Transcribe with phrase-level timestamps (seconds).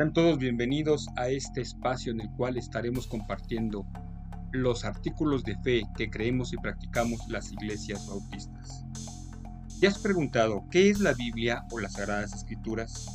[0.00, 3.84] Sean todos bienvenidos a este espacio en el cual estaremos compartiendo
[4.50, 8.86] los artículos de fe que creemos y practicamos las iglesias bautistas.
[9.78, 13.08] ¿Te has preguntado qué es la Biblia o las Sagradas Escrituras?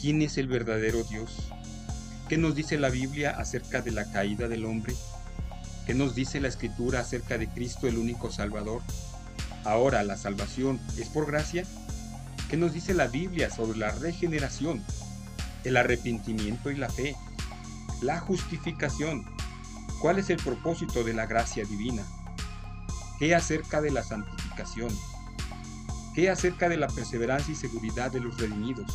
[0.00, 1.52] ¿Quién es el verdadero Dios?
[2.28, 4.94] ¿Qué nos dice la Biblia acerca de la caída del hombre?
[5.86, 8.82] ¿Qué nos dice la Escritura acerca de Cristo el único Salvador?
[9.62, 11.64] Ahora, ¿la salvación es por gracia?
[12.50, 14.82] ¿Qué nos dice la Biblia sobre la regeneración,
[15.64, 17.16] el arrepentimiento y la fe?
[18.02, 19.24] La justificación.
[20.00, 22.02] ¿Cuál es el propósito de la gracia divina?
[23.18, 24.90] ¿Qué acerca de la santificación?
[26.14, 28.86] ¿Qué acerca de la perseverancia y seguridad de los redimidos?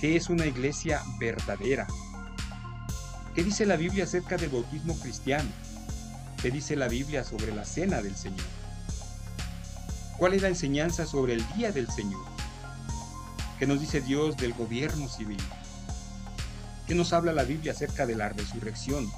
[0.00, 1.86] ¿Qué es una iglesia verdadera?
[3.34, 5.48] ¿Qué dice la Biblia acerca del bautismo cristiano?
[6.40, 8.46] ¿Qué dice la Biblia sobre la cena del Señor?
[10.18, 12.22] ¿Cuál es la enseñanza sobre el día del Señor?
[13.58, 15.38] ¿Qué nos dice Dios del gobierno civil?
[16.86, 19.10] ¿Qué nos habla la Biblia acerca de la resurrección?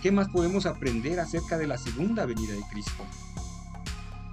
[0.00, 3.04] ¿Qué más podemos aprender acerca de la segunda venida de Cristo?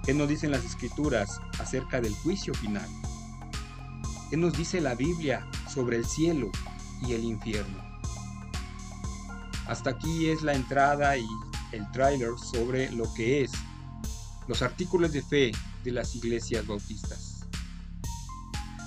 [0.05, 2.87] ¿Qué nos dicen las escrituras acerca del juicio final?
[4.29, 6.49] ¿Qué nos dice la Biblia sobre el cielo
[7.05, 7.77] y el infierno?
[9.67, 11.27] Hasta aquí es la entrada y
[11.73, 13.51] el tráiler sobre lo que es
[14.47, 15.51] los artículos de fe
[15.83, 17.45] de las iglesias bautistas.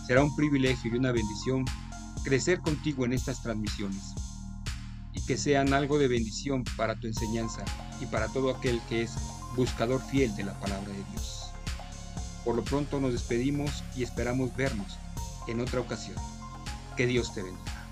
[0.07, 1.67] Será un privilegio y una bendición
[2.23, 4.15] crecer contigo en estas transmisiones
[5.13, 7.65] y que sean algo de bendición para tu enseñanza
[8.01, 9.13] y para todo aquel que es
[9.57, 11.51] buscador fiel de la palabra de Dios.
[12.45, 14.99] Por lo pronto nos despedimos y esperamos vernos
[15.47, 16.17] en otra ocasión.
[16.97, 17.83] Que Dios te bendiga.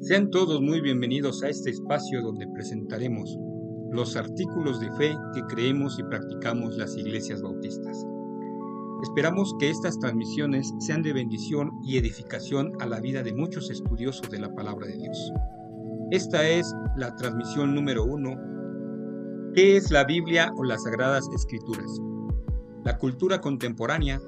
[0.00, 3.34] Sean todos muy bienvenidos a este espacio donde presentaremos
[3.94, 8.04] los artículos de fe que creemos y practicamos las iglesias bautistas.
[9.04, 14.28] Esperamos que estas transmisiones sean de bendición y edificación a la vida de muchos estudiosos
[14.30, 15.32] de la palabra de Dios.
[16.10, 18.32] Esta es la transmisión número uno.
[19.54, 22.00] ¿Qué es la Biblia o las Sagradas Escrituras?
[22.82, 24.20] La cultura contemporánea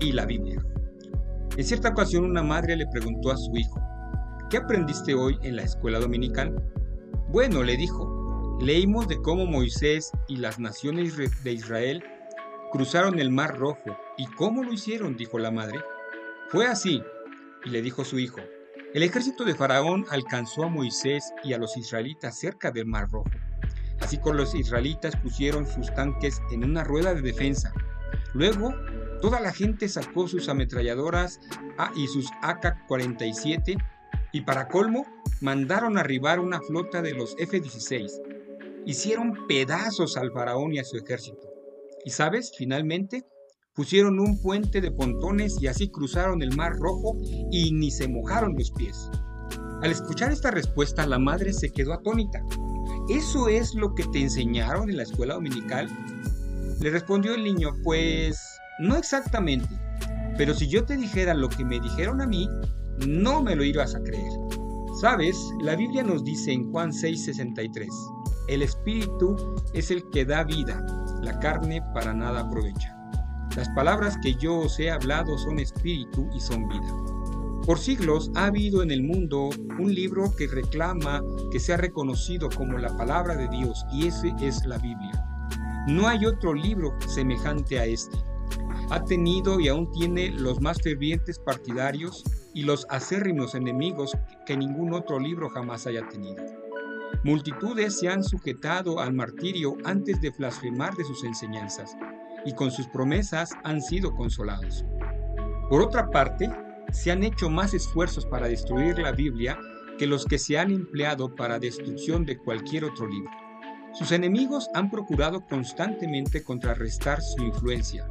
[0.00, 0.60] y la Biblia.
[1.56, 3.78] En cierta ocasión una madre le preguntó a su hijo,
[4.50, 6.60] ¿Qué aprendiste hoy en la escuela dominical?
[7.30, 8.11] Bueno, le dijo,
[8.62, 12.04] leímos de cómo Moisés y las naciones de Israel
[12.70, 13.98] cruzaron el mar rojo.
[14.16, 15.16] ¿Y cómo lo hicieron?
[15.16, 15.80] dijo la madre.
[16.48, 17.02] Fue así,
[17.64, 18.40] y le dijo su hijo.
[18.94, 23.30] El ejército de Faraón alcanzó a Moisés y a los israelitas cerca del mar rojo.
[24.00, 27.72] Así que los israelitas pusieron sus tanques en una rueda de defensa.
[28.32, 28.72] Luego,
[29.20, 31.40] toda la gente sacó sus ametralladoras
[31.96, 33.76] y sus AK-47
[34.32, 35.06] y para colmo,
[35.40, 38.31] mandaron arribar una flota de los F-16.
[38.84, 41.48] Hicieron pedazos al faraón y a su ejército.
[42.04, 43.24] Y sabes, finalmente,
[43.74, 47.16] pusieron un puente de pontones y así cruzaron el mar rojo
[47.50, 49.08] y ni se mojaron los pies.
[49.82, 52.42] Al escuchar esta respuesta, la madre se quedó atónita.
[53.08, 55.88] ¿Eso es lo que te enseñaron en la escuela dominical?
[56.80, 58.40] Le respondió el niño, pues
[58.80, 59.68] no exactamente,
[60.36, 62.48] pero si yo te dijera lo que me dijeron a mí,
[63.06, 64.32] no me lo ibas a creer.
[65.00, 67.88] Sabes, la Biblia nos dice en Juan 6:63,
[68.48, 69.36] el Espíritu
[69.72, 70.84] es el que da vida,
[71.22, 72.96] la carne para nada aprovecha.
[73.56, 77.12] Las palabras que yo os he hablado son espíritu y son vida.
[77.66, 82.78] Por siglos ha habido en el mundo un libro que reclama que sea reconocido como
[82.78, 85.24] la palabra de Dios y ese es la Biblia.
[85.86, 88.16] No hay otro libro semejante a este.
[88.90, 92.24] Ha tenido y aún tiene los más fervientes partidarios
[92.54, 94.16] y los acérrimos enemigos
[94.46, 96.61] que ningún otro libro jamás haya tenido.
[97.24, 101.96] Multitudes se han sujetado al martirio antes de blasfemar de sus enseñanzas,
[102.44, 104.84] y con sus promesas han sido consolados.
[105.68, 106.50] Por otra parte,
[106.92, 109.58] se han hecho más esfuerzos para destruir la Biblia
[109.98, 113.30] que los que se han empleado para destrucción de cualquier otro libro.
[113.94, 118.08] Sus enemigos han procurado constantemente contrarrestar su influencia.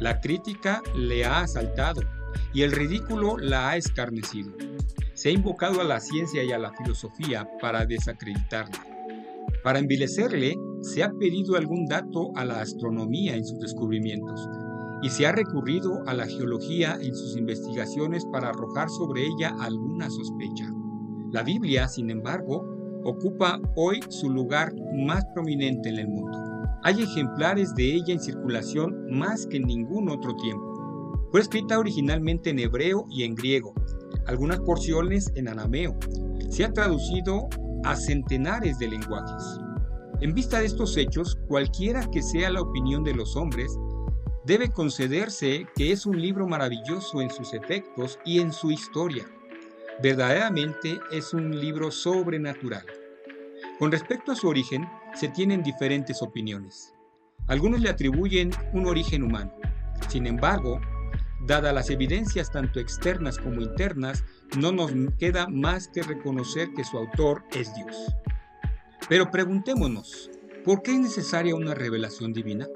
[0.00, 2.02] La crítica le ha asaltado
[2.52, 4.52] y el ridículo la ha escarnecido.
[5.24, 8.76] Se ha invocado a la ciencia y a la filosofía para desacreditarle.
[9.62, 14.46] Para envilecerle, se ha pedido algún dato a la astronomía en sus descubrimientos
[15.00, 20.10] y se ha recurrido a la geología en sus investigaciones para arrojar sobre ella alguna
[20.10, 20.70] sospecha.
[21.32, 22.62] La Biblia, sin embargo,
[23.04, 24.74] ocupa hoy su lugar
[25.06, 26.38] más prominente en el mundo.
[26.82, 31.30] Hay ejemplares de ella en circulación más que en ningún otro tiempo.
[31.30, 33.72] Fue escrita originalmente en hebreo y en griego,
[34.26, 35.96] algunas porciones en anameo.
[36.48, 37.48] Se ha traducido
[37.84, 39.60] a centenares de lenguajes.
[40.20, 43.76] En vista de estos hechos, cualquiera que sea la opinión de los hombres,
[44.46, 49.24] debe concederse que es un libro maravilloso en sus efectos y en su historia.
[50.02, 52.84] Verdaderamente es un libro sobrenatural.
[53.78, 56.94] Con respecto a su origen, se tienen diferentes opiniones.
[57.46, 59.52] Algunos le atribuyen un origen humano.
[60.08, 60.80] Sin embargo,
[61.46, 64.24] dadas las evidencias tanto externas como internas,
[64.58, 67.96] no nos queda más que reconocer que su autor es Dios.
[69.08, 70.30] Pero preguntémonos,
[70.64, 72.66] ¿por qué es necesaria una revelación divina?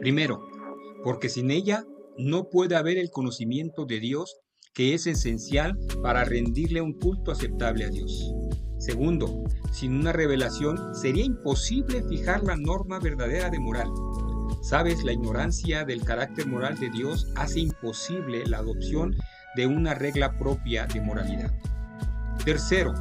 [0.00, 0.46] Primero,
[1.02, 1.84] porque sin ella
[2.18, 4.36] no puede haber el conocimiento de Dios
[4.74, 8.32] que es esencial para rendirle un culto aceptable a Dios.
[8.78, 13.88] Segundo, sin una revelación sería imposible fijar la norma verdadera de moral.
[14.62, 19.16] Sabes, la ignorancia del carácter moral de Dios hace imposible la adopción
[19.56, 21.52] de una regla propia de moralidad.
[22.44, 22.94] Tercero,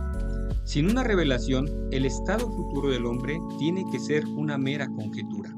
[0.63, 5.53] sin una revelación, el estado futuro del hombre tiene que ser una mera conjetura.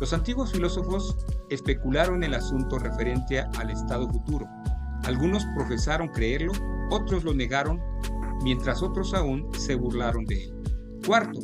[0.00, 1.16] Los antiguos filósofos
[1.50, 4.46] especularon el asunto referente al estado futuro.
[5.06, 6.52] Algunos profesaron creerlo,
[6.90, 7.80] otros lo negaron,
[8.44, 10.54] mientras otros aún se burlaron de él.
[11.04, 11.40] Cuarto,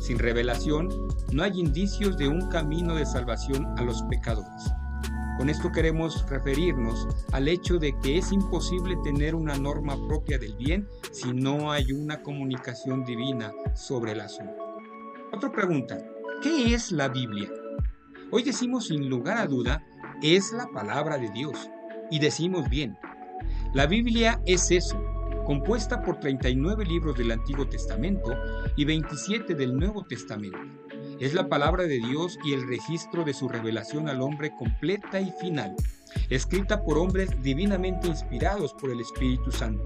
[0.00, 0.88] sin revelación
[1.32, 4.72] no hay indicios de un camino de salvación a los pecadores.
[5.38, 10.56] Con esto queremos referirnos al hecho de que es imposible tener una norma propia del
[10.56, 14.56] bien si no hay una comunicación divina sobre el asunto.
[15.34, 15.98] Otra pregunta,
[16.42, 17.50] ¿qué es la Biblia?
[18.30, 19.84] Hoy decimos sin lugar a duda,
[20.22, 21.68] es la palabra de Dios.
[22.10, 22.96] Y decimos bien,
[23.74, 24.98] la Biblia es eso,
[25.44, 28.32] compuesta por 39 libros del Antiguo Testamento
[28.74, 30.75] y 27 del Nuevo Testamento.
[31.18, 35.30] Es la palabra de Dios y el registro de su revelación al hombre completa y
[35.40, 35.74] final,
[36.28, 39.82] escrita por hombres divinamente inspirados por el Espíritu Santo.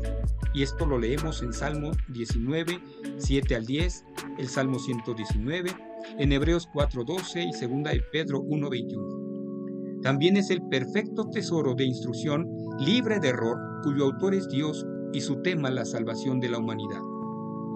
[0.55, 2.81] Y esto lo leemos en Salmo 19,
[3.19, 4.05] 7 al 10,
[4.39, 5.71] el Salmo 119,
[6.19, 10.03] en Hebreos 4:12 y 2 de Pedro 1:21.
[10.03, 12.49] También es el perfecto tesoro de instrucción
[12.81, 17.03] libre de error, cuyo autor es Dios y su tema la salvación de la humanidad.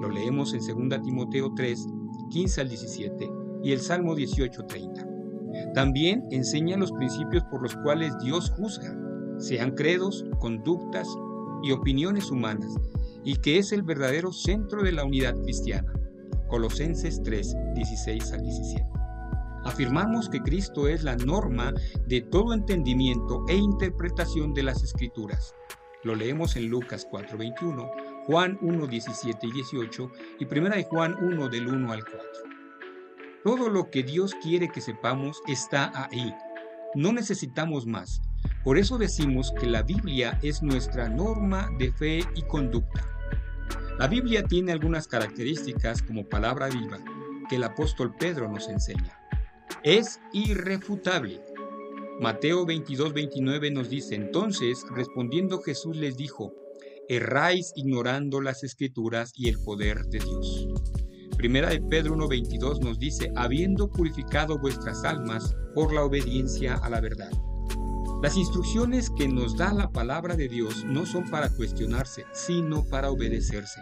[0.01, 1.87] Lo leemos en 2 Timoteo 3,
[2.31, 5.09] 15 al 17 y el Salmo 18, 30.
[5.73, 8.95] También enseña los principios por los cuales Dios juzga,
[9.39, 11.09] sean credos, conductas
[11.63, 12.73] y opiniones humanas,
[13.25, 15.91] y que es el verdadero centro de la unidad cristiana.
[16.49, 18.87] Colosenses 3, 16 al 17.
[19.65, 21.73] Afirmamos que Cristo es la norma
[22.07, 25.55] de todo entendimiento e interpretación de las escrituras.
[26.03, 27.91] Lo leemos en Lucas 4:21,
[28.27, 32.54] Juan 1, 17 y 18 y 1 de Juan 1 del 1 al 4.
[33.45, 36.35] Todo lo que Dios quiere que sepamos está ahí.
[36.95, 38.23] No necesitamos más.
[38.65, 43.07] Por eso decimos que la Biblia es nuestra norma de fe y conducta.
[43.99, 46.99] La Biblia tiene algunas características como palabra viva
[47.51, 49.21] que el apóstol Pedro nos enseña.
[49.83, 51.43] Es irrefutable.
[52.21, 56.55] Mateo 22, 29 nos dice, entonces, respondiendo Jesús les dijo,
[57.11, 61.04] erráis ignorando las escrituras y el poder de Dios.
[61.45, 67.03] Primera de Pedro 1.22 nos dice, habiendo purificado vuestras almas por la obediencia a la
[67.03, 67.31] verdad.
[68.23, 73.11] Las instrucciones que nos da la palabra de Dios no son para cuestionarse, sino para
[73.11, 73.79] obedecerse.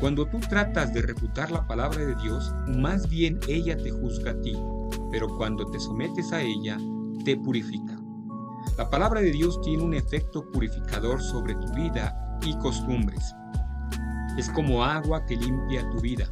[0.00, 4.40] Cuando tú tratas de refutar la palabra de Dios, más bien ella te juzga a
[4.40, 4.58] ti,
[5.12, 6.80] pero cuando te sometes a ella,
[7.24, 7.96] te purifica.
[8.76, 13.36] La palabra de Dios tiene un efecto purificador sobre tu vida y costumbres.
[14.36, 16.28] Es como agua que limpia tu vida.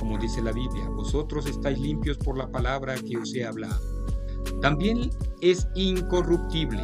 [0.00, 3.78] Como dice la Biblia, vosotros estáis limpios por la palabra que os he hablado.
[4.60, 6.82] También es incorruptible,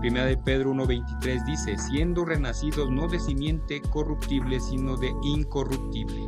[0.00, 6.26] Primera de Pedro 1.23 dice, siendo renacidos no de simiente corruptible, sino de incorruptible.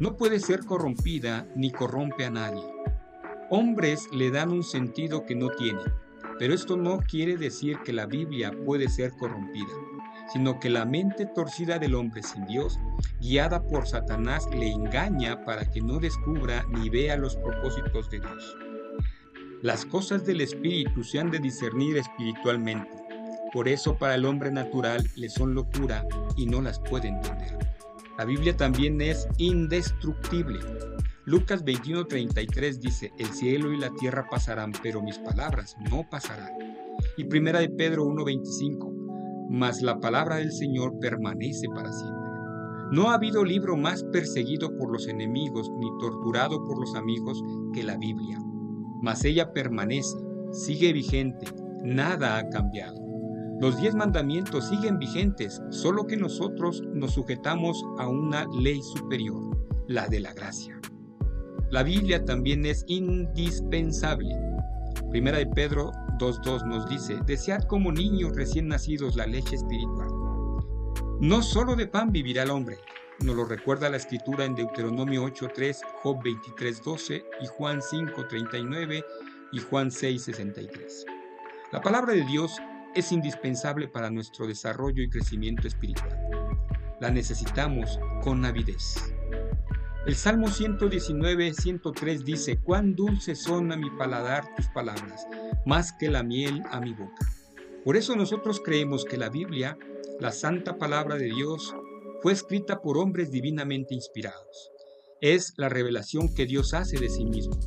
[0.00, 2.62] No puede ser corrompida ni corrompe a nadie.
[3.50, 5.80] Hombres le dan un sentido que no tiene,
[6.38, 9.72] pero esto no quiere decir que la Biblia puede ser corrompida,
[10.32, 12.78] sino que la mente torcida del hombre sin Dios,
[13.20, 18.56] guiada por Satanás, le engaña para que no descubra ni vea los propósitos de Dios.
[19.62, 22.90] Las cosas del espíritu se han de discernir espiritualmente.
[23.52, 26.06] Por eso para el hombre natural le son locura
[26.36, 27.58] y no las puede entender.
[28.18, 30.58] La Biblia también es indestructible.
[31.24, 36.52] Lucas 21:33 dice, el cielo y la tierra pasarán, pero mis palabras no pasarán.
[37.16, 38.97] Y primera de Pedro 1:25,
[39.48, 42.18] mas la palabra del Señor permanece para siempre.
[42.92, 47.42] No ha habido libro más perseguido por los enemigos ni torturado por los amigos
[47.74, 48.38] que la Biblia
[49.00, 50.16] mas ella permanece,
[50.52, 51.46] sigue vigente,
[51.82, 52.96] nada ha cambiado.
[53.60, 60.06] Los diez mandamientos siguen vigentes, solo que nosotros nos sujetamos a una ley superior, la
[60.08, 60.80] de la gracia.
[61.70, 64.34] la Biblia también es indispensable.
[65.10, 70.08] Primera de Pedro 2.2 nos dice, desead como niños recién nacidos la leche espiritual.
[71.20, 72.76] No solo de pan vivirá el hombre,
[73.24, 79.04] nos lo recuerda la escritura en Deuteronomio 8.3, Job 23.12 y Juan 5.39
[79.52, 81.04] y Juan 6.63.
[81.72, 82.52] La palabra de Dios
[82.94, 86.18] es indispensable para nuestro desarrollo y crecimiento espiritual.
[87.00, 89.14] La necesitamos con avidez.
[90.08, 95.26] El Salmo 119, 103 dice, cuán dulces son a mi paladar tus palabras,
[95.66, 97.30] más que la miel a mi boca.
[97.84, 99.76] Por eso nosotros creemos que la Biblia,
[100.18, 101.74] la santa palabra de Dios,
[102.22, 104.70] fue escrita por hombres divinamente inspirados.
[105.20, 107.58] Es la revelación que Dios hace de sí mismo.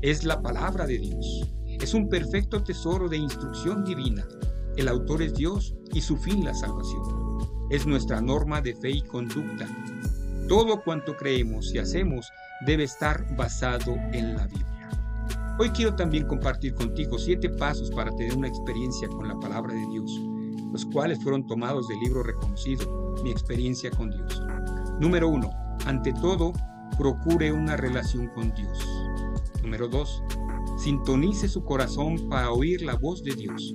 [0.00, 1.46] Es la palabra de Dios.
[1.78, 4.26] Es un perfecto tesoro de instrucción divina.
[4.78, 7.02] El autor es Dios y su fin la salvación.
[7.68, 9.68] Es nuestra norma de fe y conducta.
[10.48, 12.30] Todo cuanto creemos y hacemos
[12.66, 14.90] debe estar basado en la Biblia.
[15.58, 19.86] Hoy quiero también compartir contigo siete pasos para tener una experiencia con la palabra de
[19.90, 20.10] Dios,
[20.72, 24.42] los cuales fueron tomados del libro reconocido mi experiencia con Dios.
[24.98, 25.50] Número uno,
[25.86, 26.52] ante todo,
[26.98, 28.86] procure una relación con Dios.
[29.62, 30.22] Número dos,
[30.78, 33.74] sintonice su corazón para oír la voz de Dios.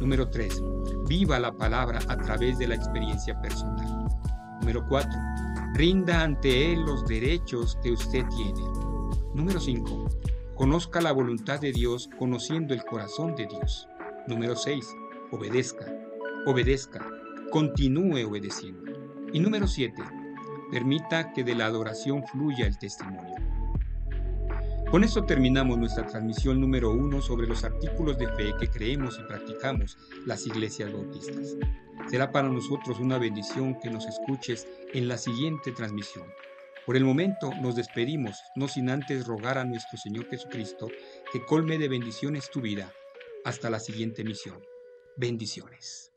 [0.00, 0.62] Número tres,
[1.08, 4.08] viva la palabra a través de la experiencia personal.
[4.60, 5.18] Número cuatro,
[5.74, 8.62] rinda ante Él los derechos que usted tiene.
[9.34, 10.08] Número cinco,
[10.54, 13.88] conozca la voluntad de Dios conociendo el corazón de Dios.
[14.26, 14.86] Número seis,
[15.30, 15.86] obedezca,
[16.46, 17.06] obedezca,
[17.50, 18.92] continúe obedeciendo.
[19.32, 19.94] Y número 7.
[20.70, 23.36] Permita que de la adoración fluya el testimonio.
[24.92, 29.26] Con esto terminamos nuestra transmisión número 1 sobre los artículos de fe que creemos y
[29.26, 29.96] practicamos
[30.26, 31.56] las iglesias bautistas.
[32.10, 36.26] Será para nosotros una bendición que nos escuches en la siguiente transmisión.
[36.84, 40.88] Por el momento nos despedimos, no sin antes rogar a nuestro Señor Jesucristo
[41.32, 42.92] que colme de bendiciones tu vida.
[43.46, 44.60] Hasta la siguiente misión.
[45.16, 46.11] Bendiciones.